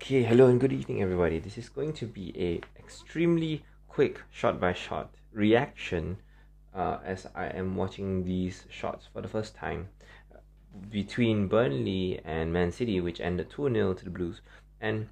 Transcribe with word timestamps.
Okay, 0.00 0.22
hello 0.22 0.46
and 0.46 0.60
good 0.60 0.72
evening, 0.72 1.02
everybody. 1.02 1.40
This 1.40 1.58
is 1.58 1.68
going 1.68 1.92
to 1.94 2.06
be 2.06 2.32
a 2.36 2.60
extremely 2.78 3.64
quick 3.88 4.20
shot 4.30 4.60
by 4.60 4.72
shot 4.72 5.12
reaction 5.32 6.18
uh, 6.72 6.98
as 7.04 7.26
I 7.34 7.46
am 7.46 7.74
watching 7.74 8.24
these 8.24 8.62
shots 8.70 9.08
for 9.12 9.20
the 9.20 9.26
first 9.26 9.56
time 9.56 9.88
uh, 10.32 10.38
between 10.88 11.48
Burnley 11.48 12.20
and 12.24 12.52
Man 12.52 12.70
City, 12.70 13.00
which 13.00 13.20
ended 13.20 13.50
2 13.50 13.74
0 13.74 13.94
to 13.94 14.04
the 14.04 14.10
Blues. 14.10 14.40
And 14.80 15.08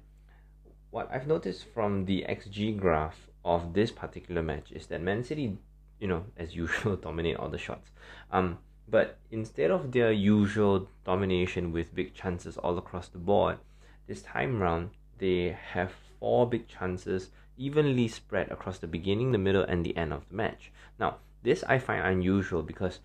what 0.89 1.09
I've 1.11 1.27
noticed 1.27 1.65
from 1.73 2.05
the 2.05 2.25
XG 2.29 2.79
graph 2.79 3.27
of 3.43 3.73
this 3.73 3.91
particular 3.91 4.41
match 4.41 4.71
is 4.71 4.87
that 4.87 5.01
Man 5.01 5.21
City, 5.21 5.57
you 5.99 6.07
know, 6.07 6.23
as 6.37 6.55
usual, 6.55 6.95
dominate 7.07 7.35
all 7.35 7.49
the 7.49 7.57
shots. 7.57 7.91
Um, 8.31 8.59
but 8.87 9.17
instead 9.31 9.69
of 9.69 9.91
their 9.91 10.13
usual 10.13 10.87
domination 11.03 11.73
with 11.73 11.93
big 11.93 12.13
chances 12.13 12.55
all 12.57 12.77
across 12.77 13.09
the 13.09 13.19
board, 13.19 13.57
this 14.07 14.21
time 14.21 14.61
round, 14.61 14.91
they 15.19 15.57
have 15.73 15.91
four 16.19 16.49
big 16.49 16.67
chances 16.67 17.29
evenly 17.57 18.07
spread 18.07 18.51
across 18.51 18.79
the 18.79 18.87
beginning, 18.87 19.31
the 19.31 19.37
middle, 19.37 19.63
and 19.63 19.85
the 19.85 19.95
end 19.97 20.13
of 20.13 20.27
the 20.29 20.35
match. 20.35 20.71
Now, 20.99 21.17
this 21.43 21.63
I 21.67 21.79
find 21.79 22.05
unusual 22.05 22.63
because 22.63 22.99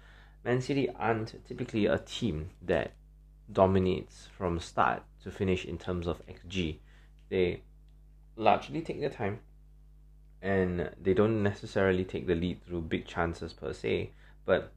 Man 0.44 0.60
City 0.60 0.88
aren't 0.98 1.44
typically 1.46 1.86
a 1.86 1.98
team 1.98 2.50
that 2.62 2.92
dominates 3.50 4.28
from 4.36 4.58
start 4.60 5.02
to 5.22 5.30
finish 5.30 5.64
in 5.64 5.78
terms 5.78 6.06
of 6.06 6.22
XG. 6.26 6.78
They 7.28 7.62
largely 8.36 8.80
take 8.80 9.00
their 9.00 9.10
time 9.10 9.40
and 10.40 10.90
they 11.00 11.14
don't 11.14 11.42
necessarily 11.42 12.04
take 12.04 12.26
the 12.26 12.34
lead 12.34 12.64
through 12.64 12.82
big 12.82 13.06
chances 13.06 13.52
per 13.52 13.72
se, 13.72 14.10
but 14.44 14.72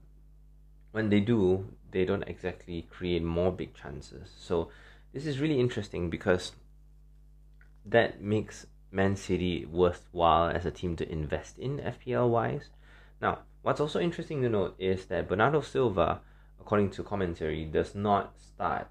when 0.92 1.10
they 1.10 1.20
do, 1.20 1.66
they 1.92 2.06
don't 2.06 2.24
exactly 2.24 2.88
create 2.92 3.24
more 3.24 3.52
big 3.52 3.74
chances. 3.74 4.30
So 4.38 4.70
this 5.16 5.26
is 5.26 5.40
really 5.40 5.62
interesting 5.62 6.10
because 6.10 6.52
that 7.86 8.22
makes 8.22 8.68
Man 8.92 9.16
City 9.16 9.66
worthwhile 9.66 10.50
as 10.50 10.66
a 10.66 10.72
team 10.72 10.98
to 10.98 11.10
invest 11.10 11.58
in 11.58 11.78
FPL 11.78 12.30
wise. 12.30 12.70
Now, 13.22 13.40
what's 13.62 13.80
also 13.80 14.02
interesting 14.02 14.42
to 14.42 14.50
note 14.50 14.76
is 14.78 15.06
that 15.06 15.30
Bernardo 15.30 15.62
Silva, 15.62 16.20
according 16.60 16.90
to 16.92 17.04
commentary, 17.04 17.64
does 17.64 17.96
not 17.96 18.38
start 18.38 18.90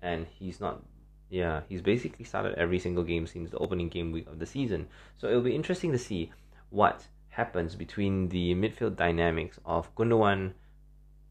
and 0.00 0.28
he's 0.38 0.60
not 0.60 0.82
yeah, 1.28 1.62
he's 1.68 1.82
basically 1.82 2.24
started 2.24 2.54
every 2.56 2.78
single 2.78 3.02
game 3.02 3.26
since 3.26 3.50
the 3.50 3.58
opening 3.58 3.88
game 3.88 4.12
week 4.12 4.28
of 4.28 4.38
the 4.38 4.46
season. 4.46 4.86
So 5.16 5.26
it'll 5.26 5.42
be 5.42 5.56
interesting 5.56 5.90
to 5.90 5.98
see 5.98 6.30
what 6.70 7.08
happens 7.30 7.74
between 7.74 8.28
the 8.28 8.54
midfield 8.54 8.94
dynamics 8.94 9.58
of 9.64 9.92
Gundogan, 9.96 10.52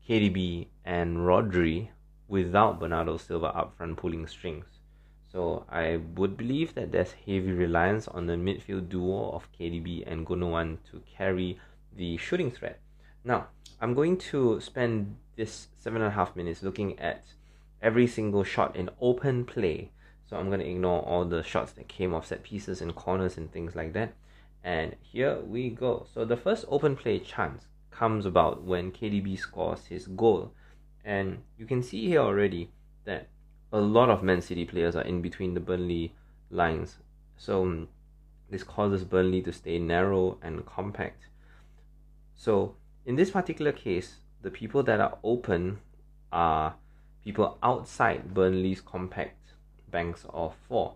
KDB, 0.09 0.67
and 0.83 1.19
Rodri 1.19 1.87
without 2.27 2.79
Bernardo 2.79 3.17
Silva 3.17 3.47
up 3.47 3.75
front 3.77 3.97
pulling 3.97 4.27
strings. 4.27 4.65
So 5.31 5.65
I 5.69 5.99
would 6.15 6.37
believe 6.37 6.75
that 6.75 6.91
there's 6.91 7.11
heavy 7.11 7.51
reliance 7.51 8.07
on 8.07 8.25
the 8.25 8.33
midfield 8.33 8.89
duo 8.89 9.31
of 9.31 9.51
KDB 9.51 10.03
and 10.09 10.25
Gundogan 10.25 10.77
to 10.91 11.01
carry 11.17 11.59
the 11.95 12.17
shooting 12.17 12.51
threat. 12.51 12.79
Now, 13.23 13.47
I'm 13.81 13.93
going 13.93 14.17
to 14.29 14.61
spend 14.61 15.17
this 15.35 15.67
seven 15.77 16.01
and 16.01 16.11
a 16.11 16.15
half 16.15 16.35
minutes 16.35 16.63
looking 16.63 16.97
at 16.99 17.25
every 17.81 18.07
single 18.07 18.43
shot 18.43 18.75
in 18.75 18.89
open 19.01 19.45
play. 19.45 19.91
So 20.29 20.37
I'm 20.37 20.47
going 20.47 20.61
to 20.61 20.69
ignore 20.69 21.01
all 21.01 21.25
the 21.25 21.43
shots 21.43 21.73
that 21.73 21.87
came 21.87 22.13
off 22.13 22.27
set 22.27 22.43
pieces 22.43 22.81
and 22.81 22.95
corners 22.95 23.37
and 23.37 23.51
things 23.51 23.75
like 23.75 23.93
that. 23.93 24.13
And 24.63 24.95
here 25.01 25.39
we 25.41 25.69
go. 25.69 26.07
So 26.13 26.25
the 26.25 26.37
first 26.37 26.65
open 26.69 26.95
play 26.95 27.19
chance 27.19 27.65
comes 27.91 28.25
about 28.25 28.63
when 28.63 28.91
KDB 28.91 29.37
scores 29.37 29.85
his 29.85 30.07
goal. 30.07 30.53
And 31.05 31.43
you 31.57 31.67
can 31.67 31.83
see 31.83 32.07
here 32.07 32.19
already 32.19 32.71
that 33.05 33.27
a 33.71 33.79
lot 33.79 34.09
of 34.09 34.23
Man 34.23 34.41
City 34.41 34.65
players 34.65 34.95
are 34.95 35.03
in 35.03 35.21
between 35.21 35.53
the 35.53 35.59
Burnley 35.59 36.15
lines. 36.49 36.97
So 37.37 37.61
um, 37.61 37.87
this 38.49 38.63
causes 38.63 39.03
Burnley 39.03 39.41
to 39.43 39.53
stay 39.53 39.77
narrow 39.77 40.39
and 40.41 40.65
compact. 40.65 41.27
So 42.35 42.75
in 43.05 43.15
this 43.15 43.29
particular 43.29 43.71
case, 43.71 44.15
the 44.41 44.49
people 44.49 44.81
that 44.83 44.99
are 44.99 45.17
open 45.23 45.79
are 46.31 46.75
people 47.23 47.57
outside 47.61 48.33
Burnley's 48.33 48.81
compact 48.81 49.53
banks 49.91 50.25
of 50.29 50.55
four, 50.67 50.95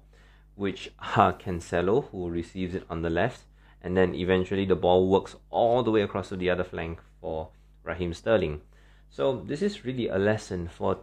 which 0.56 0.92
are 1.16 1.34
Cancelo, 1.34 2.10
who 2.10 2.30
receives 2.30 2.74
it 2.74 2.84
on 2.90 3.04
the 3.04 3.10
left, 3.10 3.44
and 3.82 3.96
then 3.96 4.14
eventually 4.16 4.66
the 4.66 4.76
ball 4.76 5.08
works 5.08 5.36
all 5.50 5.84
the 5.84 5.92
way 5.92 6.02
across 6.02 6.30
to 6.30 6.36
the 6.36 6.50
other 6.50 6.64
flank 6.64 7.00
for 7.22 7.50
Raheem 7.84 8.14
Sterling. 8.14 8.62
So 9.10 9.44
this 9.46 9.62
is 9.62 9.84
really 9.84 10.08
a 10.08 10.18
lesson 10.18 10.68
for 10.68 11.00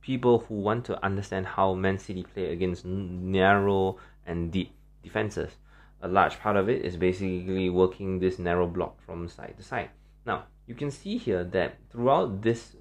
people 0.00 0.40
who 0.40 0.54
want 0.54 0.84
to 0.86 1.04
understand 1.04 1.46
how 1.46 1.74
Man 1.74 1.98
City 1.98 2.22
play 2.22 2.52
against 2.52 2.84
narrow 2.84 3.98
and 4.26 4.52
deep 4.52 4.72
defenses. 5.02 5.52
A 6.00 6.08
large 6.08 6.38
part 6.38 6.56
of 6.56 6.68
it 6.68 6.84
is 6.84 6.96
basically 6.96 7.70
working 7.70 8.18
this 8.18 8.38
narrow 8.38 8.66
block 8.66 9.00
from 9.04 9.28
side 9.28 9.54
to 9.56 9.64
side. 9.64 9.90
Now, 10.24 10.44
you 10.66 10.74
can 10.74 10.90
see 10.90 11.16
here 11.16 11.42
that 11.44 11.76
throughout 11.90 12.42
this 12.42 12.76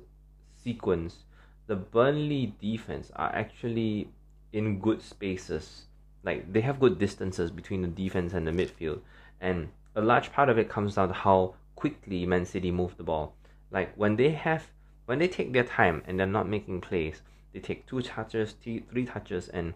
sequence, 0.64 1.24
the 1.68 1.76
Burnley 1.76 2.56
defense 2.62 3.12
are 3.16 3.34
actually 3.34 4.10
in 4.52 4.80
good 4.80 5.02
spaces. 5.02 5.86
Like 6.24 6.52
they 6.52 6.62
have 6.62 6.80
good 6.80 7.00
distances 7.00 7.52
between 7.52 7.82
the 7.82 7.88
defense 7.88 8.34
and 8.34 8.46
the 8.46 8.52
midfield. 8.52 9.00
And 9.40 9.70
a 9.96 10.02
large 10.02 10.32
part 10.34 10.50
of 10.50 10.58
it 10.58 10.70
comes 10.70 10.96
down 10.96 11.08
to 11.08 11.14
how 11.14 11.56
quickly 11.76 12.26
Man 12.26 12.46
City 12.46 12.72
move 12.72 12.98
the 12.98 13.04
ball. 13.04 13.37
Like 13.72 13.94
when 13.96 14.16
they 14.16 14.32
have 14.32 14.68
when 15.06 15.20
they 15.20 15.28
take 15.28 15.54
their 15.54 15.64
time 15.64 16.04
and 16.06 16.20
they're 16.20 16.28
not 16.28 16.50
making 16.50 16.82
plays, 16.82 17.22
they 17.54 17.60
take 17.60 17.88
two 17.88 18.02
touches, 18.02 18.54
three 18.62 19.06
touches, 19.06 19.48
and 19.48 19.74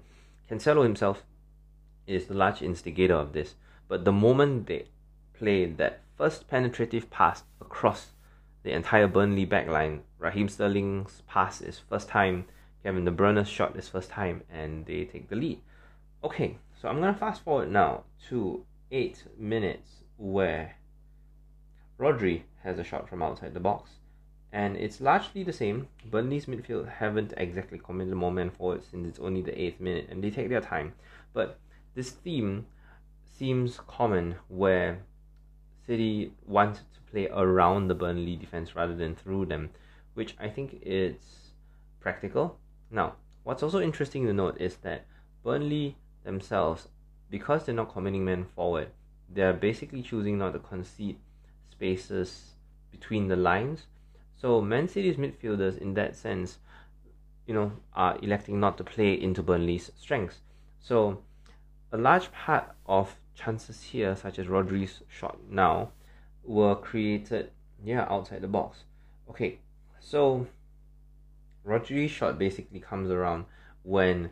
Cancelo 0.49 0.83
himself 0.83 1.23
is 2.05 2.25
the 2.25 2.33
large 2.33 2.61
instigator 2.61 3.15
of 3.15 3.31
this. 3.33 3.55
But 3.87 4.03
the 4.05 4.11
moment 4.11 4.67
they 4.67 4.87
play 5.33 5.65
that 5.65 6.01
first 6.17 6.47
penetrative 6.47 7.09
pass 7.09 7.43
across 7.59 8.11
the 8.63 8.71
entire 8.71 9.07
Burnley 9.07 9.45
backline, 9.45 10.01
Raheem 10.19 10.49
Sterling's 10.49 11.21
pass 11.27 11.61
is 11.61 11.79
first 11.79 12.09
time, 12.09 12.45
Kevin 12.83 13.05
De 13.05 13.11
Bruyne's 13.11 13.47
shot 13.47 13.75
is 13.75 13.87
first 13.87 14.09
time, 14.09 14.43
and 14.49 14.85
they 14.85 15.05
take 15.05 15.29
the 15.29 15.35
lead. 15.35 15.59
Okay, 16.23 16.57
so 16.79 16.89
I'm 16.89 16.99
gonna 16.99 17.13
fast 17.13 17.43
forward 17.43 17.71
now 17.71 18.03
to 18.29 18.65
eight 18.91 19.23
minutes 19.37 20.03
where 20.17 20.75
Rodri 22.01 22.41
has 22.63 22.79
a 22.79 22.83
shot 22.83 23.07
from 23.07 23.21
outside 23.21 23.53
the 23.53 23.59
box. 23.59 23.91
And 24.51 24.75
it's 24.75 24.99
largely 24.99 25.43
the 25.43 25.53
same. 25.53 25.87
Burnley's 26.09 26.47
midfield 26.47 26.89
haven't 26.89 27.33
exactly 27.37 27.77
committed 27.77 28.15
more 28.15 28.31
men 28.31 28.49
forward 28.49 28.83
since 28.83 29.07
it's 29.07 29.19
only 29.19 29.41
the 29.41 29.61
eighth 29.61 29.79
minute 29.79 30.07
and 30.09 30.23
they 30.23 30.31
take 30.31 30.49
their 30.49 30.61
time. 30.61 30.93
But 31.31 31.59
this 31.93 32.09
theme 32.09 32.65
seems 33.23 33.79
common 33.87 34.35
where 34.47 35.03
City 35.85 36.33
want 36.47 36.77
to 36.77 37.11
play 37.11 37.29
around 37.31 37.87
the 37.87 37.95
Burnley 37.95 38.35
defense 38.35 38.75
rather 38.75 38.95
than 38.95 39.15
through 39.15 39.45
them, 39.45 39.69
which 40.15 40.35
I 40.39 40.49
think 40.49 40.79
is 40.81 41.15
practical. 41.99 42.57
Now, 42.89 43.17
what's 43.43 43.63
also 43.63 43.79
interesting 43.79 44.25
to 44.25 44.33
note 44.33 44.59
is 44.59 44.77
that 44.77 45.05
Burnley 45.43 45.97
themselves, 46.23 46.87
because 47.29 47.65
they're 47.65 47.75
not 47.75 47.93
committing 47.93 48.25
men 48.25 48.45
forward, 48.55 48.89
they're 49.29 49.53
basically 49.53 50.01
choosing 50.01 50.39
not 50.39 50.53
to 50.53 50.59
concede 50.59 51.17
spaces 51.81 52.53
between 52.91 53.27
the 53.27 53.35
lines. 53.35 53.87
So 54.39 54.61
Man 54.61 54.87
City's 54.87 55.17
midfielders, 55.17 55.79
in 55.79 55.95
that 55.95 56.15
sense, 56.15 56.59
you 57.47 57.55
know, 57.55 57.71
are 57.95 58.19
electing 58.21 58.59
not 58.59 58.77
to 58.77 58.83
play 58.83 59.19
into 59.19 59.41
Burnley's 59.41 59.91
strengths. 59.97 60.41
So 60.79 61.23
a 61.91 61.97
large 61.97 62.31
part 62.31 62.75
of 62.85 63.17
chances 63.33 63.81
here, 63.81 64.15
such 64.15 64.37
as 64.37 64.47
Rodri's 64.47 65.01
shot 65.07 65.39
now, 65.49 65.89
were 66.43 66.75
created 66.75 67.49
yeah 67.83 68.05
outside 68.09 68.41
the 68.41 68.47
box. 68.47 68.83
Okay, 69.27 69.57
so 69.99 70.45
Rodri's 71.63 72.11
shot 72.11 72.37
basically 72.37 72.79
comes 72.79 73.09
around 73.09 73.45
when 73.81 74.29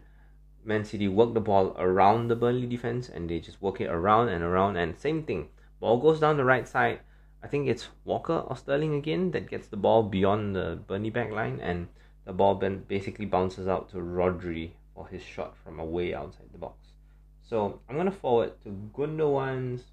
Man 0.63 0.85
City 0.85 1.07
work 1.07 1.33
the 1.33 1.41
ball 1.41 1.75
around 1.79 2.27
the 2.27 2.35
Burnley 2.35 2.67
defense 2.67 3.09
and 3.09 3.27
they 3.27 3.39
just 3.39 3.59
work 3.59 3.81
it 3.81 3.89
around 3.89 4.29
and 4.29 4.43
around 4.43 4.77
and 4.77 4.95
same 4.95 5.23
thing. 5.23 5.49
Ball 5.79 5.97
goes 5.97 6.19
down 6.19 6.37
the 6.37 6.45
right 6.45 6.67
side 6.67 6.99
I 7.41 7.47
think 7.47 7.67
it's 7.67 7.87
Walker 8.03 8.43
or 8.47 8.57
Sterling 8.57 8.95
again 8.95 9.31
that 9.31 9.49
gets 9.49 9.67
the 9.67 9.77
ball 9.77 10.03
beyond 10.03 10.55
the 10.55 10.79
Burnley 10.87 11.09
back 11.09 11.31
line 11.31 11.59
and 11.61 11.87
the 12.25 12.33
ball 12.33 12.55
then 12.55 12.83
basically 12.87 13.25
bounces 13.25 13.67
out 13.67 13.89
to 13.91 13.97
Rodri 13.97 14.71
for 14.93 15.07
his 15.07 15.23
shot 15.23 15.55
from 15.63 15.79
away 15.79 16.13
outside 16.13 16.51
the 16.51 16.57
box. 16.57 16.89
So 17.41 17.79
I'm 17.87 17.95
gonna 17.95 18.11
forward 18.11 18.61
to 18.63 18.69
Gundogan's 18.93 19.83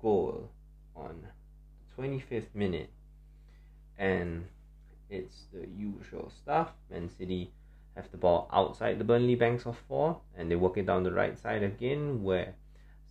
goal 0.00 0.50
on 0.94 1.22
the 1.22 2.02
25th 2.02 2.54
minute 2.54 2.90
and 3.98 4.44
it's 5.08 5.46
the 5.52 5.66
usual 5.76 6.30
stuff. 6.30 6.72
Man 6.90 7.08
City 7.08 7.52
have 7.94 8.10
the 8.10 8.18
ball 8.18 8.48
outside 8.52 8.98
the 8.98 9.04
Burnley 9.04 9.34
banks 9.34 9.64
of 9.64 9.78
four 9.88 10.20
and 10.36 10.50
they 10.50 10.56
work 10.56 10.76
it 10.76 10.84
down 10.86 11.04
the 11.04 11.12
right 11.12 11.38
side 11.38 11.62
again 11.62 12.22
where 12.22 12.54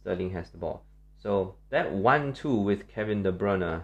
Sterling 0.02 0.30
has 0.32 0.52
the 0.52 0.58
ball. 0.60 0.84
So 1.26 1.56
that 1.72 1.92
one 1.92 2.34
two 2.34 2.54
with 2.54 2.88
Kevin 2.88 3.24
De 3.24 3.32
Bruyne 3.32 3.82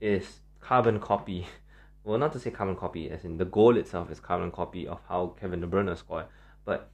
is 0.00 0.38
carbon 0.60 1.00
copy. 1.00 1.48
Well, 2.04 2.18
not 2.18 2.32
to 2.32 2.38
say 2.38 2.52
carbon 2.52 2.76
copy, 2.76 3.10
as 3.10 3.24
in 3.24 3.36
the 3.36 3.44
goal 3.44 3.76
itself 3.76 4.10
is 4.10 4.20
carbon 4.20 4.52
copy 4.52 4.86
of 4.86 5.00
how 5.08 5.34
Kevin 5.38 5.60
De 5.60 5.66
Bruyne 5.66 5.94
scored, 5.98 6.26
but 6.64 6.88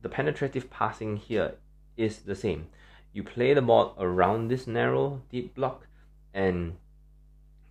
the 0.00 0.08
penetrative 0.08 0.68
passing 0.68 1.16
here 1.16 1.54
is 1.96 2.20
the 2.20 2.34
same. 2.34 2.66
You 3.12 3.22
play 3.22 3.54
the 3.54 3.62
ball 3.62 3.94
around 3.98 4.48
this 4.48 4.66
narrow 4.66 5.20
deep 5.30 5.54
block, 5.54 5.86
and 6.34 6.76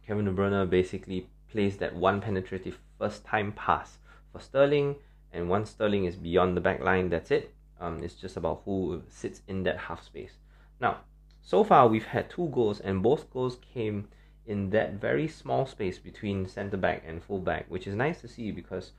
Kevin 0.06 0.26
De 0.26 0.32
Bruyne 0.32 0.70
basically 0.70 1.28
plays 1.52 1.78
that 1.78 1.96
one 1.96 2.22
penetrative 2.22 2.78
first 3.00 3.26
time 3.26 3.52
pass 3.52 3.98
for 4.32 4.40
Sterling, 4.40 4.96
and 5.34 5.50
once 5.50 5.72
Sterling 5.72 6.06
is 6.06 6.16
beyond 6.16 6.56
the 6.56 6.62
back 6.62 6.80
line, 6.80 7.10
that's 7.10 7.32
it. 7.32 7.54
Um, 7.82 8.04
it's 8.04 8.14
just 8.14 8.38
about 8.38 8.62
who 8.66 9.02
sits 9.10 9.42
in 9.48 9.64
that 9.64 9.78
half 9.78 10.04
space. 10.04 10.38
Now, 10.80 11.02
so 11.42 11.64
far 11.64 11.88
we've 11.88 12.06
had 12.06 12.30
two 12.30 12.50
goals, 12.50 12.80
and 12.80 13.02
both 13.02 13.32
goals 13.32 13.58
came 13.74 14.08
in 14.46 14.70
that 14.70 14.94
very 14.94 15.28
small 15.28 15.66
space 15.66 15.98
between 15.98 16.48
centre 16.48 16.78
back 16.78 17.04
and 17.06 17.24
full 17.24 17.40
back, 17.40 17.66
which 17.70 17.88
is 17.88 17.96
nice 17.96 18.22
to 18.22 18.28
see 18.28 18.52
because 18.52 18.92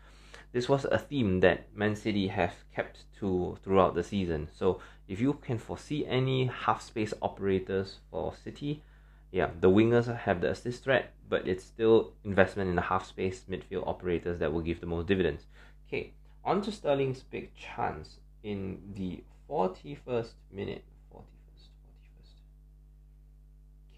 this 0.53 0.69
was 0.69 0.85
a 0.87 0.99
theme 0.99 1.41
that 1.41 1.75
Man 1.77 1.95
City 1.95 2.29
have 2.29 2.55
kept 2.75 3.05
to 3.19 3.59
throughout 3.63 3.95
the 3.95 4.03
season. 4.03 4.49
So 4.55 4.81
if 5.07 5.21
you 5.21 5.35
can 5.35 5.59
foresee 5.59 6.07
any 6.07 6.47
half 6.47 6.83
space 6.83 7.15
operators 7.23 7.99
for 8.11 8.35
City, 8.35 8.83
yeah, 9.31 9.51
the 9.61 9.69
wingers 9.69 10.15
have 10.21 10.41
the 10.41 10.51
assist 10.51 10.85
threat, 10.85 11.13
but 11.29 11.47
it's 11.47 11.65
still 11.65 12.15
investment 12.25 12.71
in 12.71 12.77
the 12.77 12.83
half 12.83 13.07
space 13.07 13.45
midfield 13.49 13.87
operators 13.87 14.39
that 14.39 14.53
will 14.53 14.63
give 14.63 14.81
the 14.81 14.87
most 14.87 15.07
dividends. 15.07 15.45
Okay, 15.87 16.13
on 16.45 16.63
to 16.63 16.73
Sterling's 16.73 17.23
big 17.23 17.55
chance 17.55 18.17
in 18.43 18.79
the 18.95 19.23
41st 19.51 20.31
minute. 20.51 20.85
41st, 21.13 21.69
41st. 21.85 22.33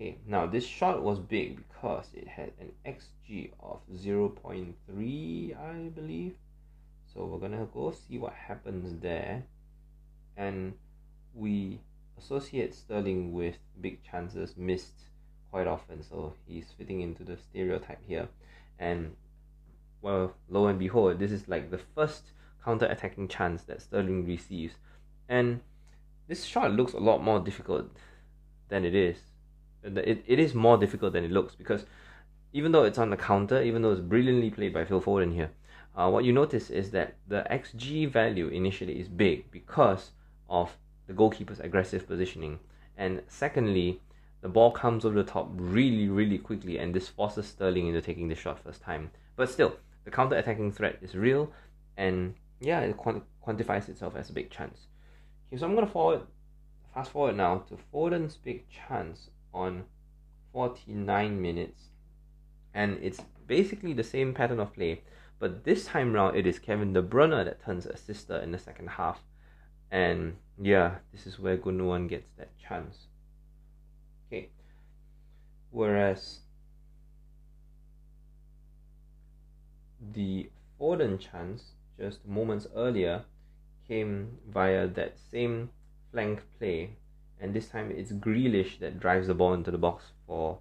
Okay, 0.00 0.16
now 0.26 0.46
this 0.46 0.64
shot 0.64 1.02
was 1.02 1.18
big 1.18 1.58
because 1.58 2.06
it 2.14 2.26
had 2.26 2.52
an 2.58 2.72
XG 2.86 3.50
of 3.60 3.80
0.3, 3.94 5.58
I 5.58 5.88
believe. 5.90 6.36
So 7.12 7.26
we're 7.26 7.38
gonna 7.38 7.66
go 7.66 7.90
see 7.90 8.16
what 8.16 8.32
happens 8.32 8.98
there. 9.02 9.42
And 10.38 10.72
we 11.34 11.80
associate 12.16 12.74
Sterling 12.74 13.34
with 13.34 13.58
big 13.82 14.02
chances 14.02 14.56
missed 14.56 15.02
quite 15.50 15.66
often, 15.66 16.02
so 16.02 16.32
he's 16.46 16.72
fitting 16.78 17.02
into 17.02 17.22
the 17.22 17.36
stereotype 17.36 18.00
here. 18.08 18.28
And 18.78 19.14
well, 20.00 20.32
lo 20.48 20.66
and 20.68 20.78
behold, 20.78 21.18
this 21.18 21.30
is 21.30 21.46
like 21.46 21.70
the 21.70 21.80
first 21.94 22.32
counter 22.64 22.86
attacking 22.86 23.28
chance 23.28 23.64
that 23.64 23.82
Sterling 23.82 24.26
receives. 24.26 24.76
And 25.28 25.60
this 26.26 26.44
shot 26.44 26.70
looks 26.70 26.94
a 26.94 27.00
lot 27.00 27.22
more 27.22 27.38
difficult 27.38 27.90
than 28.70 28.86
it 28.86 28.94
is. 28.94 29.18
It, 29.82 30.24
it 30.26 30.38
is 30.38 30.54
more 30.54 30.76
difficult 30.76 31.12
than 31.12 31.24
it 31.24 31.30
looks 31.30 31.54
because 31.54 31.86
even 32.52 32.72
though 32.72 32.84
it's 32.84 32.98
on 32.98 33.10
the 33.10 33.16
counter, 33.16 33.62
even 33.62 33.82
though 33.82 33.92
it's 33.92 34.00
brilliantly 34.00 34.50
played 34.50 34.74
by 34.74 34.84
Phil 34.84 35.00
Foden 35.00 35.34
here, 35.34 35.50
uh, 35.96 36.10
what 36.10 36.24
you 36.24 36.32
notice 36.32 36.70
is 36.70 36.90
that 36.90 37.14
the 37.28 37.46
XG 37.50 38.10
value 38.10 38.48
initially 38.48 38.98
is 38.98 39.08
big 39.08 39.50
because 39.50 40.10
of 40.48 40.76
the 41.06 41.12
goalkeeper's 41.12 41.60
aggressive 41.60 42.06
positioning. 42.06 42.58
And 42.96 43.22
secondly, 43.28 44.00
the 44.40 44.48
ball 44.48 44.70
comes 44.70 45.04
over 45.04 45.22
the 45.22 45.30
top 45.30 45.48
really, 45.52 46.08
really 46.08 46.38
quickly, 46.38 46.78
and 46.78 46.94
this 46.94 47.08
forces 47.08 47.46
Sterling 47.46 47.88
into 47.88 48.00
taking 48.00 48.28
the 48.28 48.34
shot 48.34 48.58
first 48.58 48.82
time. 48.82 49.10
But 49.36 49.50
still, 49.50 49.76
the 50.04 50.10
counter 50.10 50.36
attacking 50.36 50.72
threat 50.72 50.98
is 51.02 51.14
real, 51.14 51.52
and 51.96 52.34
yeah, 52.60 52.80
it 52.80 52.96
quant- 52.96 53.24
quantifies 53.46 53.88
itself 53.88 54.16
as 54.16 54.30
a 54.30 54.32
big 54.32 54.50
chance. 54.50 54.86
Okay, 55.48 55.58
so 55.58 55.66
I'm 55.66 55.74
gonna 55.74 55.86
forward, 55.86 56.22
fast 56.94 57.10
forward 57.10 57.36
now 57.36 57.58
to 57.68 57.78
Foden's 57.92 58.36
big 58.36 58.64
chance 58.68 59.30
on 59.52 59.84
49 60.52 61.40
minutes, 61.40 61.90
and 62.74 62.98
it's 63.02 63.22
basically 63.46 63.92
the 63.92 64.04
same 64.04 64.34
pattern 64.34 64.60
of 64.60 64.72
play, 64.74 65.02
but 65.38 65.64
this 65.64 65.86
time 65.86 66.12
round 66.12 66.36
it 66.36 66.46
is 66.46 66.58
Kevin 66.58 66.92
De 66.92 67.02
Bruyne 67.02 67.44
that 67.44 67.64
turns 67.64 67.86
assister 67.86 68.38
in 68.38 68.52
the 68.52 68.58
second 68.58 68.88
half, 68.90 69.20
and 69.90 70.36
yeah, 70.60 70.96
this 71.12 71.26
is 71.26 71.38
where 71.38 71.56
Gundogan 71.56 72.08
gets 72.08 72.30
that 72.36 72.56
chance. 72.58 73.06
Okay, 74.26 74.50
whereas 75.70 76.40
the 80.12 80.50
Foden 80.80 81.18
chance 81.18 81.72
just 81.98 82.26
moments 82.26 82.66
earlier 82.74 83.24
came 83.86 84.38
via 84.48 84.86
that 84.86 85.18
same 85.30 85.70
flank 86.12 86.42
play, 86.58 86.96
and 87.40 87.54
this 87.54 87.68
time 87.68 87.90
it's 87.90 88.12
Grealish 88.12 88.78
that 88.80 89.00
drives 89.00 89.26
the 89.26 89.34
ball 89.34 89.54
into 89.54 89.70
the 89.70 89.78
box 89.78 90.04
for 90.26 90.58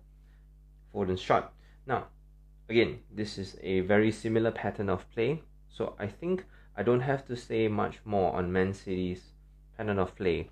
Foden's 0.94 1.22
shot. 1.22 1.54
Now, 1.86 2.08
again, 2.70 3.00
this 3.14 3.38
is 3.38 3.58
a 3.62 3.82
very 3.82 4.12
similar 4.12 4.52
pattern 4.52 4.90
of 4.90 5.10
play, 5.12 5.44
so 5.70 5.96
I 6.00 6.08
think 6.08 6.46
I 6.76 6.84
don't 6.84 7.02
have 7.02 7.26
to 7.26 7.36
say 7.36 7.68
much 7.68 8.00
more 8.06 8.34
on 8.34 8.52
Man 8.52 8.74
City's 8.74 9.34
pattern 9.78 10.00
of 10.00 10.16
play. 10.16 10.50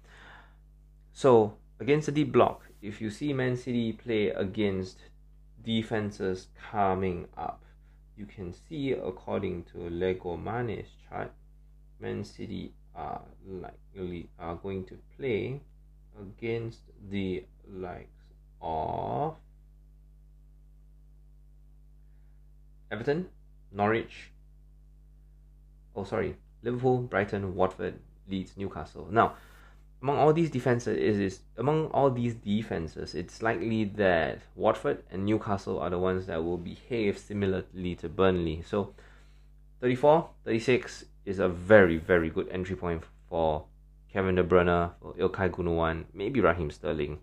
So, 1.13 1.53
against 1.79 2.07
a 2.07 2.11
deep 2.11 2.31
block, 2.31 2.63
if 2.81 3.01
you 3.01 3.09
see 3.09 3.33
Man 3.33 3.55
City 3.55 3.93
play 3.93 4.29
against 4.29 4.97
defenses 5.63 6.47
coming 6.71 7.27
up, 7.37 7.63
you 8.17 8.25
can 8.25 8.51
see 8.51 8.91
according 8.91 9.63
to 9.71 9.89
Lego 9.89 10.37
Mane's 10.37 10.87
chart, 11.07 11.31
Man 11.99 12.23
City 12.23 12.73
are 12.95 13.21
likely 13.45 14.29
are 14.39 14.55
going 14.55 14.83
to 14.85 14.97
play 15.17 15.61
against 16.19 16.79
the 17.09 17.43
likes 17.71 18.07
of 18.61 19.35
Everton, 22.91 23.27
Norwich, 23.71 24.31
oh 25.95 26.03
sorry, 26.03 26.35
Liverpool, 26.63 26.99
Brighton, 26.99 27.55
Watford, 27.55 27.95
Leeds, 28.29 28.53
Newcastle. 28.55 29.07
Now, 29.11 29.33
among 30.01 30.17
all 30.17 30.33
these 30.33 30.49
defenses 30.49 30.97
is, 30.97 31.39
among 31.57 31.87
all 31.87 32.11
these 32.11 32.35
defenses 32.35 33.15
it's 33.15 33.41
likely 33.41 33.85
that 33.85 34.39
Watford 34.55 35.03
and 35.11 35.25
Newcastle 35.25 35.79
are 35.79 35.89
the 35.89 35.97
ones 35.97 36.27
that 36.27 36.43
will 36.43 36.57
behave 36.57 37.17
similarly 37.17 37.95
to 37.95 38.09
Burnley 38.09 38.63
so 38.67 38.93
34 39.81 40.29
36 40.45 41.05
is 41.25 41.39
a 41.39 41.49
very 41.49 41.97
very 41.97 42.29
good 42.29 42.47
entry 42.49 42.75
point 42.75 43.03
for 43.27 43.65
Kevin 44.11 44.35
De 44.35 44.43
Bruyne 44.43 44.91
for 45.01 45.13
Ilkay 45.13 45.49
Gundogan 45.49 46.05
maybe 46.13 46.41
Raheem 46.41 46.71
Sterling 46.71 47.19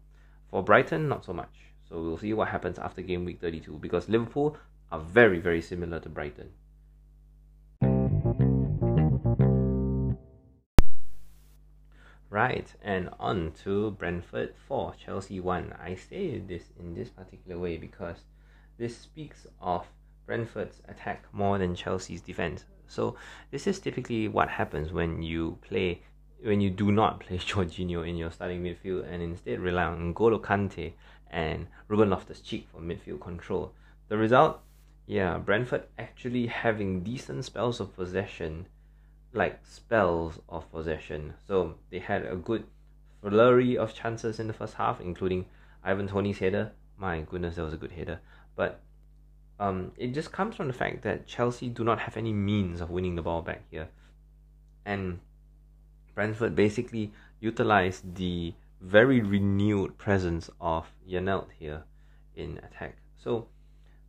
for 0.51 0.63
Brighton 0.63 1.09
not 1.09 1.25
so 1.25 1.33
much 1.33 1.55
so 1.89 2.01
we'll 2.01 2.19
see 2.19 2.33
what 2.33 2.49
happens 2.49 2.79
after 2.79 3.03
game 3.03 3.25
week 3.25 3.41
32 3.41 3.79
because 3.79 4.09
Liverpool 4.09 4.57
are 4.91 5.01
very 5.01 5.39
very 5.39 5.63
similar 5.63 6.01
to 6.01 6.09
Brighton 6.09 6.51
Right, 12.35 12.75
and 12.83 13.11
on 13.21 13.53
to 13.63 13.93
Brentford 13.93 14.55
4, 14.67 14.95
Chelsea 14.99 15.39
1. 15.39 15.73
I 15.81 15.95
say 15.95 16.41
this 16.41 16.65
in 16.81 16.93
this 16.93 17.09
particular 17.09 17.61
way 17.61 17.77
because 17.77 18.25
this 18.77 18.99
speaks 18.99 19.47
of 19.61 19.87
Brentford's 20.27 20.83
attack 20.89 21.27
more 21.33 21.59
than 21.59 21.77
Chelsea's 21.77 22.21
defense. 22.21 22.65
So 22.89 23.15
this 23.53 23.69
is 23.69 23.79
typically 23.79 24.27
what 24.27 24.49
happens 24.49 24.93
when 24.93 25.23
you 25.23 25.59
play 25.63 26.03
when 26.45 26.61
you 26.61 26.71
do 26.71 26.93
not 26.93 27.21
play 27.27 27.39
Jorginho 27.39 28.07
in 28.09 28.17
your 28.17 28.31
starting 28.31 28.63
midfield 28.63 29.11
and 29.11 29.23
instead 29.23 29.61
rely 29.61 29.85
on 29.85 30.15
N'Golo 30.15 30.41
Kante 30.41 30.93
and 31.31 31.67
Ruben 31.89 32.11
Loftus-Cheek 32.11 32.69
for 32.71 32.81
midfield 32.81 33.21
control. 33.21 33.73
The 34.09 34.17
result, 34.17 34.61
yeah, 35.07 35.39
Brentford 35.39 35.85
actually 35.99 36.47
having 36.47 37.03
decent 37.03 37.45
spells 37.45 37.81
of 37.81 37.95
possession 37.97 38.67
like 39.35 39.59
spells 39.67 40.39
of 40.49 40.71
possession. 40.71 41.35
So 41.47 41.75
they 41.91 41.99
had 41.99 42.25
a 42.25 42.37
good 42.37 42.65
flurry 43.21 43.77
of 43.77 43.95
chances 43.95 44.39
in 44.39 44.47
the 44.47 44.53
first 44.53 44.75
half, 44.75 45.01
including 45.01 45.47
Ivan 45.83 46.09
Toney's 46.09 46.39
header. 46.39 46.73
My 46.97 47.23
goodness, 47.23 47.57
that 47.57 47.65
was 47.65 47.75
a 47.75 47.79
good 47.79 47.93
header. 47.93 48.21
But 48.55 48.81
um, 49.59 49.93
it 49.97 50.15
just 50.15 50.31
comes 50.31 50.55
from 50.55 50.69
the 50.69 50.73
fact 50.73 51.03
that 51.03 51.27
Chelsea 51.27 51.69
do 51.69 51.85
not 51.85 51.99
have 51.99 52.17
any 52.17 52.33
means 52.33 52.81
of 52.81 52.91
winning 52.91 53.17
the 53.17 53.23
ball 53.23 53.43
back 53.43 53.63
here. 53.71 53.89
And 54.87 55.19
Brentford 56.15 56.55
basically 56.55 57.13
utilized 57.41 58.15
the 58.17 58.55
very 58.81 59.21
renewed 59.21 59.97
presence 59.99 60.51
of 60.61 60.87
Janelt 61.09 61.49
here 61.59 61.85
in 62.37 62.59
attack. 62.59 62.97
So 63.19 63.47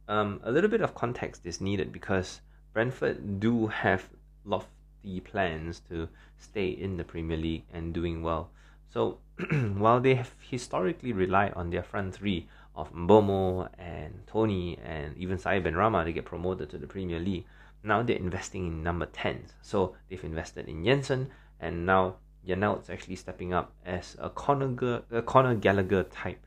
um, 0.07 0.41
a 0.43 0.51
little 0.51 0.69
bit 0.69 0.81
of 0.81 0.95
context 0.95 1.45
is 1.45 1.61
needed 1.61 1.91
because 1.91 2.41
Brentford 2.73 3.39
do 3.39 3.67
have 3.67 4.09
lofty 4.43 5.19
plans 5.21 5.79
to 5.89 6.09
stay 6.37 6.67
in 6.67 6.97
the 6.97 7.03
Premier 7.03 7.37
League 7.37 7.63
and 7.73 7.93
doing 7.93 8.21
well. 8.21 8.49
So 8.91 9.17
while 9.77 9.99
they 9.99 10.15
have 10.15 10.31
historically 10.39 11.13
relied 11.13 11.53
on 11.53 11.69
their 11.69 11.83
front 11.83 12.15
three 12.15 12.47
of 12.75 12.93
Mbeumo 12.93 13.69
and 13.77 14.27
Toney 14.27 14.77
and 14.83 15.17
even 15.17 15.37
Said 15.37 15.63
Benrahma 15.63 16.05
to 16.05 16.13
get 16.13 16.25
promoted 16.25 16.69
to 16.69 16.77
the 16.77 16.87
Premier 16.87 17.19
League, 17.19 17.45
now 17.83 18.03
they're 18.03 18.17
investing 18.17 18.67
in 18.67 18.83
number 18.83 19.05
10s. 19.05 19.51
So 19.61 19.95
they've 20.09 20.23
invested 20.23 20.67
in 20.67 20.83
Jensen 20.83 21.31
and 21.59 21.85
now 21.85 22.15
Janelt's 22.47 22.89
actually 22.89 23.15
stepping 23.15 23.53
up 23.53 23.73
as 23.85 24.15
a 24.19 24.29
Conor, 24.29 25.03
a 25.11 25.21
Conor 25.21 25.55
Gallagher 25.55 26.03
type 26.03 26.45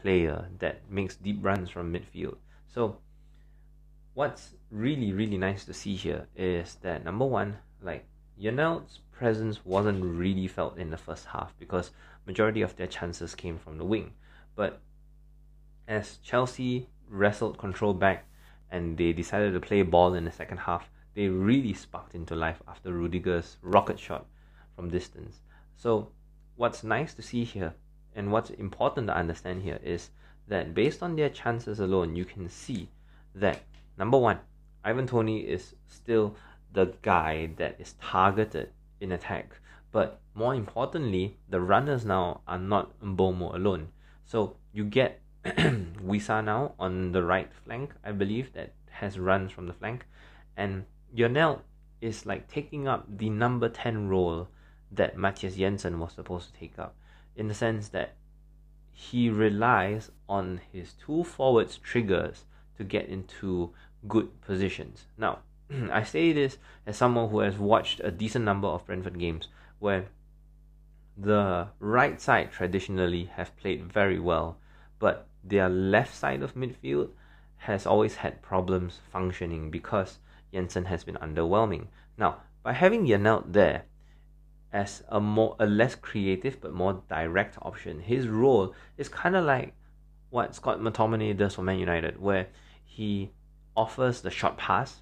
player 0.00 0.48
that 0.58 0.90
makes 0.90 1.16
deep 1.16 1.38
runs 1.42 1.70
from 1.70 1.92
midfield. 1.92 2.36
So 2.68 2.98
what's 4.14 4.54
really 4.70 5.12
really 5.12 5.38
nice 5.38 5.64
to 5.64 5.74
see 5.74 5.94
here 5.94 6.26
is 6.36 6.76
that 6.82 7.04
number 7.04 7.24
one 7.24 7.56
like 7.82 8.04
Janelt's 8.40 8.98
presence 9.12 9.64
wasn't 9.64 10.02
really 10.02 10.48
felt 10.48 10.78
in 10.78 10.90
the 10.90 10.96
first 10.96 11.26
half 11.26 11.54
because 11.58 11.90
majority 12.26 12.62
of 12.62 12.76
their 12.76 12.86
chances 12.86 13.34
came 13.34 13.58
from 13.58 13.76
the 13.76 13.84
wing. 13.84 14.12
But 14.56 14.80
as 15.86 16.18
Chelsea 16.18 16.88
wrestled 17.08 17.58
control 17.58 17.92
back 17.92 18.24
and 18.70 18.96
they 18.96 19.12
decided 19.12 19.52
to 19.52 19.60
play 19.60 19.82
ball 19.82 20.14
in 20.14 20.24
the 20.24 20.32
second 20.32 20.58
half, 20.58 20.88
they 21.14 21.28
really 21.28 21.74
sparked 21.74 22.14
into 22.14 22.34
life 22.34 22.62
after 22.68 22.92
Rudiger's 22.92 23.56
rocket 23.62 23.98
shot 23.98 24.26
from 24.80 24.88
distance. 24.88 25.40
So, 25.76 26.08
what's 26.56 26.82
nice 26.82 27.12
to 27.14 27.22
see 27.22 27.44
here 27.44 27.74
and 28.14 28.32
what's 28.32 28.48
important 28.50 29.08
to 29.08 29.16
understand 29.16 29.62
here 29.62 29.78
is 29.84 30.08
that 30.48 30.74
based 30.74 31.02
on 31.02 31.16
their 31.16 31.28
chances 31.28 31.80
alone, 31.80 32.16
you 32.16 32.24
can 32.24 32.48
see 32.48 32.88
that 33.34 33.60
number 33.98 34.16
one, 34.16 34.38
Ivan 34.82 35.06
Toney 35.06 35.40
is 35.40 35.74
still 35.86 36.34
the 36.72 36.94
guy 37.02 37.50
that 37.58 37.76
is 37.78 37.94
targeted 38.00 38.70
in 39.00 39.12
attack. 39.12 39.60
But 39.92 40.20
more 40.34 40.54
importantly, 40.54 41.36
the 41.48 41.60
runners 41.60 42.04
now 42.06 42.40
are 42.48 42.58
not 42.58 42.98
Mbeumo 43.00 43.54
alone. 43.54 43.88
So 44.24 44.56
you 44.72 44.84
get 44.84 45.20
Wissa 45.44 46.42
now 46.42 46.72
on 46.78 47.12
the 47.12 47.22
right 47.22 47.50
flank, 47.64 47.92
I 48.02 48.12
believe, 48.12 48.54
that 48.54 48.72
has 48.90 49.18
runs 49.18 49.52
from 49.52 49.66
the 49.66 49.74
flank. 49.74 50.06
And 50.56 50.86
Janelt 51.14 51.60
is 52.00 52.24
like 52.24 52.48
taking 52.48 52.88
up 52.88 53.04
the 53.18 53.28
number 53.28 53.68
10 53.68 54.08
role 54.08 54.48
that 54.90 55.16
Mathias 55.16 55.56
Jensen 55.56 55.98
was 55.98 56.12
supposed 56.12 56.52
to 56.52 56.58
take 56.58 56.78
up, 56.78 56.94
in 57.36 57.48
the 57.48 57.54
sense 57.54 57.88
that 57.88 58.14
he 58.92 59.30
relies 59.30 60.10
on 60.28 60.60
his 60.72 60.92
two 60.94 61.24
forwards 61.24 61.78
triggers 61.78 62.44
to 62.76 62.84
get 62.84 63.08
into 63.08 63.72
good 64.08 64.40
positions. 64.42 65.06
Now, 65.16 65.40
I 65.92 66.02
say 66.02 66.32
this 66.32 66.58
as 66.86 66.96
someone 66.96 67.30
who 67.30 67.40
has 67.40 67.56
watched 67.56 68.00
a 68.02 68.10
decent 68.10 68.44
number 68.44 68.68
of 68.68 68.86
Brentford 68.86 69.18
games 69.18 69.48
where 69.78 70.06
the 71.16 71.68
right 71.78 72.20
side 72.20 72.52
traditionally 72.52 73.24
have 73.36 73.56
played 73.56 73.92
very 73.92 74.18
well, 74.18 74.58
but 74.98 75.26
their 75.44 75.68
left 75.68 76.14
side 76.14 76.42
of 76.42 76.54
midfield 76.54 77.10
has 77.58 77.86
always 77.86 78.16
had 78.16 78.42
problems 78.42 79.00
functioning 79.12 79.70
because 79.70 80.18
Jensen 80.52 80.86
has 80.86 81.04
been 81.04 81.16
underwhelming. 81.16 81.86
Now, 82.16 82.38
by 82.62 82.72
having 82.72 83.06
Janelt 83.06 83.52
there 83.52 83.84
as 84.72 85.02
a 85.08 85.20
more 85.20 85.56
a 85.58 85.66
less 85.66 85.94
creative 85.94 86.60
but 86.60 86.72
more 86.72 87.02
direct 87.08 87.56
option, 87.62 88.00
his 88.00 88.28
role 88.28 88.74
is 88.96 89.08
kind 89.08 89.36
of 89.36 89.44
like 89.44 89.74
what 90.30 90.54
Scott 90.54 90.80
McTominay 90.80 91.36
does 91.36 91.54
for 91.54 91.62
Man 91.62 91.78
United, 91.78 92.20
where 92.20 92.46
he 92.84 93.30
offers 93.76 94.20
the 94.20 94.30
short 94.30 94.56
pass 94.56 95.00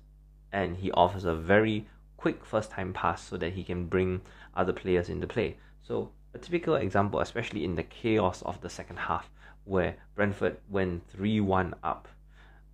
and 0.53 0.77
he 0.77 0.91
offers 0.93 1.25
a 1.25 1.35
very 1.35 1.87
quick 2.17 2.45
first 2.45 2.71
time 2.71 2.93
pass 2.93 3.23
so 3.23 3.37
that 3.37 3.53
he 3.53 3.63
can 3.63 3.87
bring 3.87 4.21
other 4.55 4.73
players 4.73 5.09
into 5.09 5.27
play. 5.27 5.57
So 5.83 6.11
a 6.35 6.39
typical 6.39 6.75
example, 6.77 7.21
especially 7.21 7.65
in 7.65 7.75
the 7.75 7.83
chaos 7.83 8.43
of 8.43 8.61
the 8.61 8.71
second 8.71 8.99
half, 8.99 9.31
where 9.65 9.97
Brentford 10.15 10.59
went 10.69 11.09
3 11.11 11.41
1 11.41 11.75
up, 11.83 12.09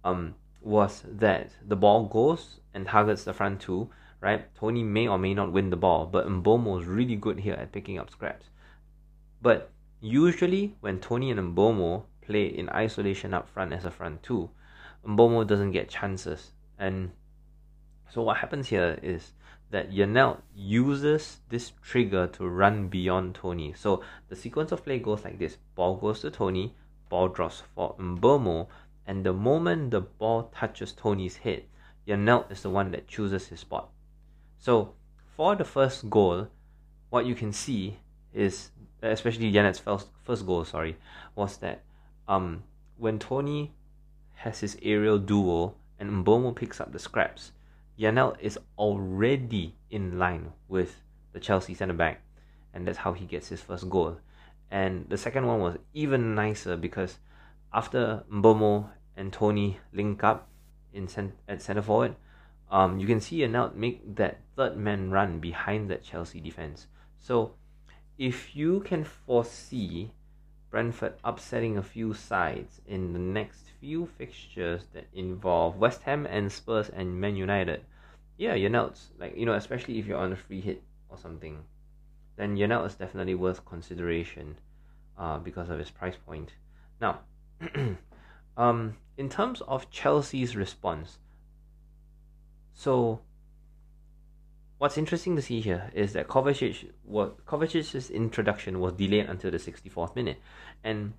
um, 0.05 0.35
was 0.61 1.03
that 1.07 1.51
the 1.67 1.77
ball 1.77 2.07
goes 2.07 2.61
and 2.73 2.87
targets 2.87 3.25
the 3.25 3.33
front 3.33 3.61
two, 3.61 3.91
right? 4.25 4.54
Toney 4.54 4.83
may 4.83 5.07
or 5.07 5.19
may 5.19 5.35
not 5.35 5.52
win 5.52 5.69
the 5.69 5.76
ball, 5.76 6.07
but 6.07 6.26
Mbeumo 6.26 6.81
is 6.81 6.87
really 6.87 7.14
good 7.14 7.40
here 7.40 7.52
at 7.52 7.73
picking 7.73 7.99
up 7.99 8.11
scraps. 8.11 8.47
But 9.43 9.71
usually, 10.00 10.76
when 10.81 10.99
Toney 10.99 11.31
and 11.31 11.54
Mbeumo 11.54 12.04
play 12.23 12.47
in 12.47 12.71
isolation 12.71 13.35
up 13.35 13.50
front 13.50 13.75
as 13.75 13.85
a 13.85 13.90
front 13.90 14.23
two, 14.23 14.49
Mbeumo 15.07 15.47
doesn't 15.47 15.73
get 15.73 15.90
chances. 15.90 16.52
And 16.78 17.11
so 18.09 18.23
what 18.23 18.38
happens 18.38 18.69
here 18.69 18.99
is 19.02 19.33
that 19.71 19.90
Janelt 19.93 20.40
uses 20.57 21.40
this 21.50 21.73
trigger 21.83 22.26
to 22.28 22.49
run 22.49 22.88
beyond 22.88 23.35
Toney. 23.35 23.75
So 23.76 24.02
the 24.31 24.37
sequence 24.37 24.73
of 24.73 24.83
play 24.83 25.00
goes 25.00 25.23
like 25.23 25.38
this. 25.38 25.59
Ball 25.75 25.97
goes 25.97 26.21
to 26.21 26.31
Toney, 26.31 26.75
ball 27.11 27.28
drops 27.28 27.62
for 27.75 27.95
Mbeumo, 27.99 28.69
and 29.07 29.26
the 29.26 29.35
moment 29.35 29.90
the 29.90 30.00
ball 30.00 30.50
touches 30.54 30.93
Toney's 30.93 31.37
head, 31.37 31.64
Janelt 32.09 32.50
is 32.50 32.62
the 32.62 32.71
one 32.71 32.90
that 32.93 33.07
chooses 33.07 33.49
his 33.49 33.61
spot. 33.61 33.90
So 34.64 34.94
for 35.37 35.54
the 35.54 35.64
first 35.64 36.09
goal, 36.09 36.49
what 37.11 37.26
you 37.26 37.35
can 37.35 37.52
see 37.52 37.99
is, 38.33 38.71
especially 39.02 39.52
Janelt's 39.52 39.78
first, 39.78 40.09
first 40.23 40.47
goal, 40.47 40.64
sorry, 40.64 40.97
was 41.35 41.59
that 41.59 41.83
um, 42.28 42.62
when 42.97 43.18
Toney 43.18 43.75
has 44.37 44.61
his 44.61 44.78
aerial 44.80 45.18
duel 45.18 45.76
and 46.00 46.25
Mbeumo 46.25 46.56
picks 46.56 46.80
up 46.80 46.92
the 46.92 46.99
scraps, 46.99 47.52
Janelt 48.00 48.40
is 48.40 48.59
already 48.78 49.75
in 49.90 50.18
line 50.18 50.50
with 50.66 51.02
the 51.35 51.40
Chelsea 51.40 51.75
centre 51.75 51.92
back, 51.92 52.23
and 52.73 52.88
that's 52.88 52.97
how 52.97 53.12
he 53.12 53.26
gets 53.26 53.49
his 53.49 53.61
first 53.61 53.90
goal. 53.90 54.16
And 54.71 55.04
the 55.11 55.18
second 55.18 55.47
one 55.47 55.61
was 55.61 55.76
even 55.92 56.35
nicer 56.35 56.78
because 56.78 57.18
after 57.71 58.25
Mbeumo 58.33 58.88
and 59.14 59.30
Toney 59.30 59.76
link 59.92 60.25
up 60.25 60.49
in 60.94 61.06
cent- 61.06 61.37
at 61.47 61.61
centre 61.61 61.83
forward, 61.83 62.16
um, 62.71 62.99
you 62.99 63.06
can 63.06 63.21
see 63.21 63.38
Janelt 63.38 63.75
make 63.75 64.16
that 64.16 64.40
third 64.56 64.76
man 64.76 65.11
run 65.11 65.40
behind 65.40 65.90
that 65.90 66.02
Chelsea 66.02 66.40
defense. 66.40 66.87
So, 67.18 67.54
if 68.18 68.54
you 68.54 68.80
can 68.80 69.04
foresee 69.04 70.12
Brentford 70.71 71.14
upsetting 71.25 71.76
a 71.76 71.83
few 71.83 72.14
sides 72.14 72.80
in 72.87 73.12
the 73.12 73.18
next 73.18 73.64
few 73.80 74.06
fixtures 74.18 74.87
that 74.92 75.06
involve 75.12 75.76
West 75.76 76.02
Ham 76.02 76.26
and 76.26 76.50
Spurs 76.50 76.88
and 76.88 77.21
Man 77.21 77.37
United, 77.37 77.85
yeah, 78.37 78.56
Janelt's 78.56 79.11
like 79.18 79.37
you 79.37 79.47
know, 79.47 79.54
especially 79.54 79.99
if 79.99 80.06
you're 80.06 80.18
on 80.18 80.33
a 80.33 80.37
free 80.37 80.61
hit 80.61 80.83
or 81.09 81.16
something, 81.16 81.64
then 82.37 82.56
Janelt 82.56 82.87
is 82.87 82.94
definitely 82.94 83.35
worth 83.35 83.64
consideration, 83.64 84.56
uh, 85.18 85.38
because 85.38 85.71
of 85.71 85.78
his 85.78 85.90
price 85.90 86.16
point. 86.26 86.50
Now, 87.00 87.21
um, 88.56 88.97
in 89.16 89.28
terms 89.28 89.61
of 89.62 89.90
Chelsea's 89.90 90.56
response, 90.56 91.18
so 92.75 93.21
what's 94.78 94.99
interesting 94.99 95.37
to 95.37 95.43
see 95.43 95.61
here 95.61 95.90
is 95.95 96.12
that 96.12 96.28
Kovacic 96.28 96.90
what 97.04 97.47
Kovacic's 97.47 98.11
introduction 98.11 98.81
was 98.81 98.93
delayed 98.95 99.26
until 99.26 99.50
the 99.50 99.59
64th 99.59 100.14
minute. 100.14 100.38
And 100.83 101.14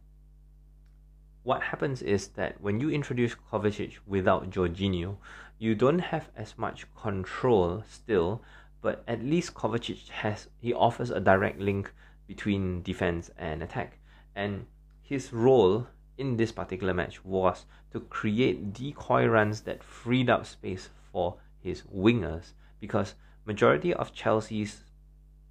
what 1.44 1.64
happens 1.64 2.02
is 2.02 2.28
that 2.30 2.60
when 2.60 2.80
you 2.80 2.90
introduce 2.90 3.36
Kovacic 3.36 3.94
without 4.06 4.50
Jorginho, 4.50 5.18
you 5.58 5.76
don't 5.76 6.00
have 6.00 6.30
as 6.36 6.58
much 6.58 6.86
control 6.96 7.84
still, 7.90 8.42
but 8.82 9.04
at 9.08 9.24
least 9.24 9.54
Kovacic 9.54 10.10
has 10.10 10.48
he 10.60 10.74
offers 10.74 11.10
a 11.10 11.20
direct 11.20 11.60
link 11.60 11.94
between 12.28 12.82
defense 12.82 13.32
and 13.38 13.64
attack. 13.64 14.00
And 14.36 14.66
his 15.02 15.32
role 15.32 15.88
in 16.18 16.38
this 16.38 16.52
particular 16.52 16.94
match 16.94 17.24
was 17.24 17.66
to 17.94 18.00
create 18.02 18.74
decoy 18.74 19.26
runs 19.26 19.62
that 19.62 19.84
freed 19.84 20.30
up 20.30 20.46
space 20.46 20.90
for 21.12 21.38
his 21.66 21.82
wingers 21.94 22.54
because 22.80 23.16
majority 23.46 23.94
of 23.94 24.14
Chelsea's 24.14 24.84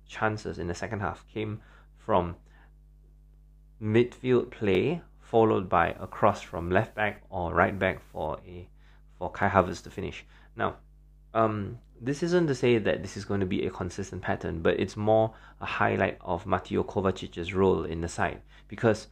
chances 0.06 0.58
in 0.58 0.68
the 0.68 0.74
second 0.74 1.00
half 1.00 1.26
came 1.28 1.60
from 1.98 2.36
midfield 3.82 4.50
play 4.50 5.02
followed 5.20 5.68
by 5.68 5.88
a 5.98 6.06
cross 6.06 6.40
from 6.40 6.70
left 6.70 6.94
back 6.94 7.22
or 7.28 7.52
right 7.52 7.78
back 7.78 8.00
for 8.12 8.38
a 8.46 8.68
for 9.18 9.30
Kai 9.30 9.48
Havertz 9.48 9.82
to 9.82 9.90
finish. 9.90 10.24
Now, 10.56 10.76
um, 11.32 11.78
this 12.00 12.22
isn't 12.22 12.46
to 12.48 12.54
say 12.54 12.78
that 12.78 13.02
this 13.02 13.16
is 13.16 13.24
going 13.24 13.40
to 13.40 13.46
be 13.46 13.66
a 13.66 13.70
consistent 13.70 14.22
pattern, 14.22 14.60
but 14.60 14.78
it's 14.78 14.96
more 14.96 15.34
a 15.60 15.66
highlight 15.66 16.18
of 16.20 16.46
Mateo 16.46 16.82
Kovacic's 16.82 17.52
role 17.54 17.84
in 17.84 18.00
the 18.00 18.08
side 18.08 18.42
because 18.68 19.08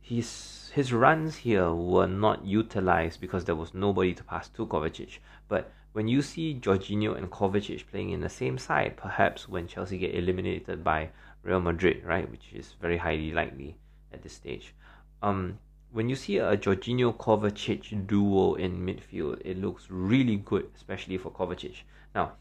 his 0.00 0.70
his 0.74 0.92
runs 0.92 1.36
here 1.36 1.72
were 1.72 2.06
not 2.06 2.44
utilized 2.44 3.20
because 3.20 3.44
there 3.44 3.54
was 3.54 3.74
nobody 3.74 4.14
to 4.14 4.24
pass 4.24 4.48
to 4.48 4.66
Kovacic. 4.66 5.18
But 5.48 5.70
when 5.92 6.08
you 6.08 6.22
see 6.22 6.54
Jorginho 6.54 7.16
and 7.16 7.30
Kovacic 7.30 7.86
playing 7.88 8.10
in 8.10 8.20
the 8.20 8.28
same 8.28 8.56
side, 8.58 8.96
perhaps 8.96 9.48
when 9.48 9.66
Chelsea 9.68 9.98
get 9.98 10.14
eliminated 10.14 10.82
by 10.82 11.10
Real 11.42 11.60
Madrid, 11.60 12.02
right, 12.04 12.30
which 12.30 12.52
is 12.52 12.74
very 12.80 12.96
highly 12.96 13.32
likely 13.32 13.76
at 14.12 14.22
this 14.22 14.32
stage, 14.32 14.74
um, 15.22 15.58
when 15.90 16.08
you 16.08 16.16
see 16.16 16.38
a 16.38 16.56
Jorginho 16.56 17.14
Kovacic 17.14 18.06
duo 18.06 18.54
in 18.54 18.86
midfield, 18.86 19.42
it 19.44 19.58
looks 19.58 19.86
really 19.90 20.36
good, 20.36 20.70
especially 20.74 21.18
for 21.18 21.30
Kovacic. 21.30 21.82
Now, 22.14 22.32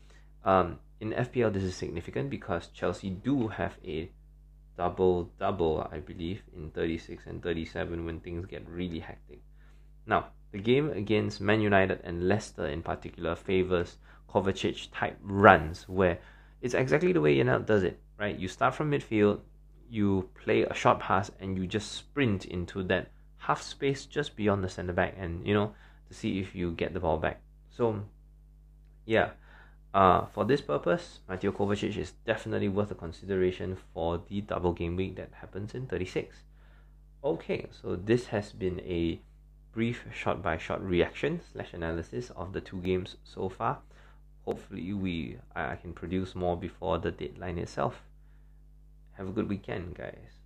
um, 0.45 0.79
in 1.01 1.11
FPL, 1.11 1.51
this 1.51 1.63
is 1.63 1.75
significant 1.75 2.29
because 2.29 2.67
Chelsea 2.67 3.09
do 3.09 3.49
have 3.49 3.73
a 3.85 4.09
double 4.77 5.29
double, 5.37 5.87
I 5.91 5.99
believe, 5.99 6.41
in 6.55 6.71
36 6.71 7.25
and 7.25 7.43
37 7.43 8.05
when 8.05 8.21
things 8.21 8.45
get 8.45 8.67
really 8.67 8.99
hectic. 8.99 9.41
Now, 10.05 10.27
the 10.51 10.59
game 10.59 10.89
against 10.89 11.41
Man 11.41 11.61
United 11.61 12.01
and 12.03 12.27
Leicester 12.27 12.67
in 12.67 12.81
particular 12.81 13.35
favors 13.35 13.97
Kovacic 14.29 14.89
type 14.93 15.17
runs 15.21 15.87
where 15.87 16.19
it's 16.61 16.73
exactly 16.73 17.11
the 17.11 17.21
way 17.21 17.37
Janelt 17.37 17.65
does 17.65 17.83
it, 17.83 17.99
right? 18.17 18.37
You 18.37 18.47
start 18.47 18.75
from 18.75 18.91
midfield, 18.91 19.39
you 19.89 20.29
play 20.43 20.63
a 20.63 20.73
short 20.73 20.99
pass, 20.99 21.31
and 21.39 21.57
you 21.57 21.67
just 21.67 21.91
sprint 21.91 22.45
into 22.45 22.83
that 22.83 23.11
half 23.37 23.61
space 23.61 24.05
just 24.05 24.35
beyond 24.35 24.63
the 24.63 24.69
center 24.69 24.93
back, 24.93 25.15
and 25.17 25.45
you 25.45 25.53
know 25.53 25.73
to 26.07 26.13
see 26.13 26.39
if 26.39 26.55
you 26.55 26.71
get 26.73 26.93
the 26.93 26.99
ball 26.99 27.17
back. 27.17 27.41
So, 27.69 28.03
yeah, 29.05 29.31
uh, 29.93 30.25
for 30.27 30.45
this 30.45 30.61
purpose, 30.61 31.19
Mateo 31.27 31.51
Kovacic 31.51 31.97
is 31.97 32.13
definitely 32.25 32.69
worth 32.69 32.91
a 32.91 32.95
consideration 32.95 33.77
for 33.93 34.21
the 34.29 34.41
double 34.41 34.73
game 34.73 34.95
week 34.95 35.15
that 35.15 35.31
happens 35.33 35.73
in 35.73 35.87
36. 35.87 36.43
Okay, 37.23 37.67
so 37.81 37.95
this 37.95 38.27
has 38.27 38.51
been 38.51 38.79
a 38.81 39.19
brief 39.73 40.03
shot 40.13 40.41
by 40.41 40.57
shot 40.57 40.83
reaction 40.83 41.39
slash 41.51 41.73
analysis 41.73 42.29
of 42.31 42.53
the 42.53 42.61
two 42.61 42.81
games 42.81 43.15
so 43.23 43.49
far. 43.49 43.79
Hopefully, 44.45 44.93
we 44.93 45.37
I 45.55 45.75
can 45.75 45.93
produce 45.93 46.35
more 46.35 46.57
before 46.57 46.97
the 46.97 47.11
deadline 47.11 47.57
itself. 47.57 48.03
Have 49.13 49.27
a 49.27 49.31
good 49.31 49.47
weekend, 49.47 49.95
guys. 49.95 50.40